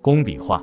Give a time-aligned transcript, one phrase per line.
[0.00, 0.62] 工笔画，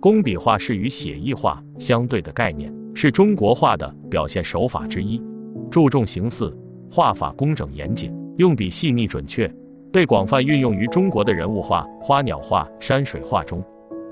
[0.00, 5.22] 工笔画是与写意画相对的概念，是中国画的表现手法之一，
[5.70, 6.52] 注重形似，
[6.90, 9.48] 画法工整严谨，用笔细腻准确，
[9.92, 13.62] 被广泛运用于中国的人物画、花鸟画、山水画中。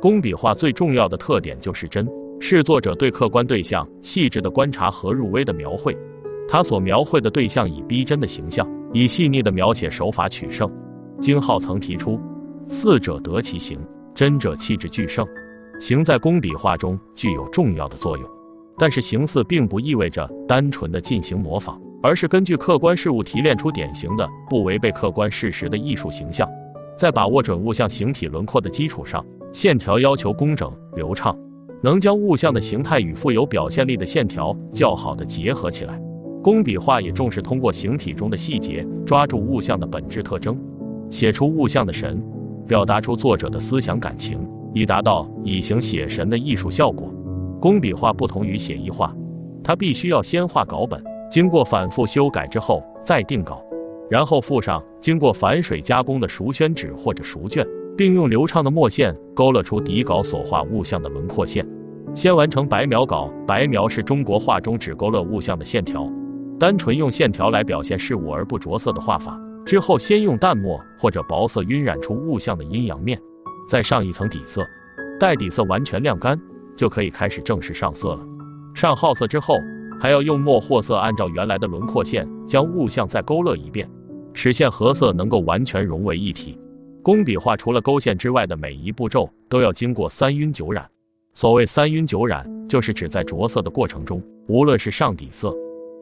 [0.01, 5.97] 工笔画最重要的特点就是真，是作者对客观对象细致的观察和入微的描绘。
[6.47, 10.71] 他所描绘的对象以逼真的形象，以细腻的描写手法取胜。
[11.21, 12.21] 金浩曾提出，
[12.69, 13.79] 四者得其形，
[14.15, 15.27] 真者气质俱盛。
[15.81, 18.27] 形在工笔画中具有重要的作用，
[18.79, 26.49] 但是形似并不意味着单纯的进行模仿，而是根据客观事物提炼出典型的、不违背客观事实的艺术形象。
[26.97, 31.37] 在把握准物象形体轮廓的基础上，线条要求工整流畅，
[31.83, 36.01] 能将物象的形态与富有表现力的线条较好的结合起来。
[36.41, 40.57] 工笔画也重视通过形体中的细节，抓住物象的本质特征，
[41.11, 42.23] 写出物象的神，
[42.67, 44.39] 表达出作者的思想感情，
[44.73, 47.13] 以达到以形写神的艺术效果。
[47.61, 49.15] 工笔画不同于写意画，
[49.63, 53.63] 它必须要先画稿本，经过反复修改之后再定稿，
[54.11, 61.67] 然后附上经过反水加工的熟宣纸或者熟卷，并用流畅的墨线勾勒出底稿所画物象的轮廓线。
[62.15, 66.09] 先完成白描稿，白描是中国画中只勾勒物象的线条。
[66.59, 73.21] 单纯用线条来表现事物而不着色的画法，之后先用淡墨或者薄色晕染出物象的阴阳面，
[73.69, 74.67] 再上一层底色，
[75.19, 76.41] 待底色完全晾干，
[76.77, 78.21] 就可以开始正式上色了。
[78.75, 79.57] 上好色之后，
[80.01, 83.89] 还要用墨或色按照原来的轮廓线将物象再勾勒一遍，
[84.35, 86.59] 使线和色能够完全融为一体。
[87.03, 90.89] 工笔画除了勾线之外的每一步骤都要经过三晕九染。
[91.35, 95.55] 所谓三晕九染，就是指在着色的过程中，无论是上底色。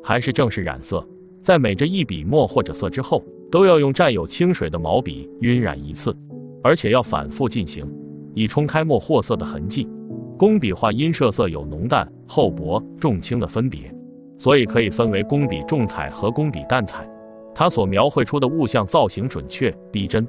[0.04, 1.06] 还是正式染色，
[1.42, 6.16] 在每这一笔墨或者色之后，都要用蘸有清水的毛笔晕染一次，
[6.64, 7.86] 而且要反复进行，
[8.34, 9.86] 以冲开墨或色的痕迹。
[10.38, 13.94] 工笔画因设色有浓淡、厚薄、重轻的分别，
[14.38, 17.06] 所以可以分为工笔重彩和工笔淡彩。
[17.54, 20.26] 它所描绘出的物象造型准确逼真，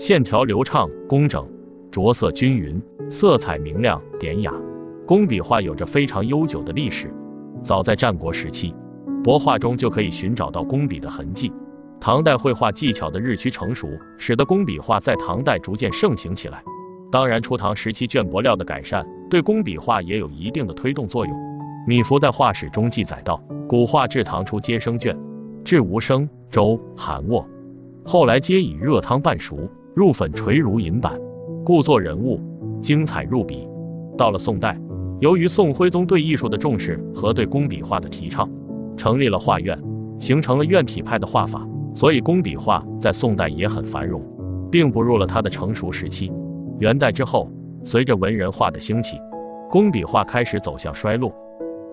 [0.00, 1.48] 线条流畅工整，
[1.92, 4.52] 着色均匀，色彩明亮典雅。
[5.06, 7.08] 工笔画有着非常悠久的历史，
[7.62, 8.74] 早在战国时期。
[9.22, 11.52] 帛画中就可以寻找到工笔的痕迹。
[12.04, 13.88] 唐代绘画技巧的日趋成熟，
[14.18, 16.62] 使得工笔画在唐代逐渐盛行起来。
[17.10, 21.34] 当然，初唐时期绢帛料的改善对工笔画也有一定的推动作用。
[21.86, 25.16] 米芾在画史中记载道：“古画至唐初皆生绢，
[25.64, 27.48] 至无生周韩卧，
[28.04, 29.56] 后来皆以热汤拌熟，
[29.96, 31.18] 入粉垂如银板，
[31.64, 32.38] 故作人物，
[32.82, 33.66] 精彩入笔。”
[34.18, 34.78] 到了宋代，
[35.20, 38.46] 由于宋徽宗对艺术的重视和对工笔画的提倡。
[38.94, 39.82] 成立了画院，
[40.20, 44.20] 形成了院体派的画法，所以工笔画在宋代也很繁荣，
[44.70, 46.32] 并步入了它的成熟时期。
[46.80, 47.48] 元代之后，
[47.84, 49.16] 随着文人画的兴起，
[49.70, 51.32] 工笔画开始走向衰落，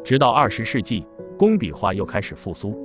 [0.04, 1.06] 直到二十世纪，
[1.38, 2.76] 工笔画又开始复苏，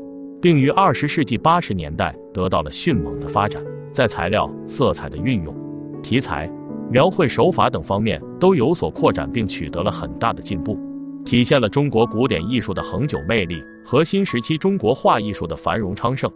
[0.43, 3.62] 并于二十世纪八十年代得到了迅猛的发展，
[3.93, 5.54] 在材料、色彩的运用、
[6.03, 6.50] 题材、
[6.91, 10.78] 描绘手法等方面都有所扩展，并取得了很大的进步。
[11.25, 16.31] 体现了中国古典艺术的恒久魅力和新时期中国画艺术的繁荣昌盛。